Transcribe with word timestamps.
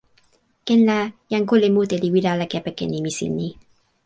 ken 0.65 0.79
la, 0.87 0.97
jan 1.31 1.45
kule 1.49 1.67
mute 1.75 1.95
li 2.03 2.09
wile 2.13 2.29
ala 2.31 2.45
kepeken 2.51 2.89
nimi 2.91 3.11
sin 3.17 3.31
ni. 3.39 3.47